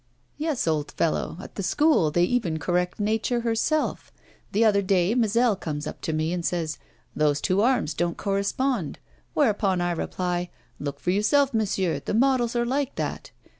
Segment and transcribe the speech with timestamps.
[0.35, 4.11] 'Yes, old fellow; at the School they even correct Nature herself.
[4.51, 6.79] The other day Mazel comes up to me and says:
[7.15, 8.97] "Those two arms don't correspond";
[9.35, 13.29] whereupon I reply: "Look for yourself, monsieur the model's are like that."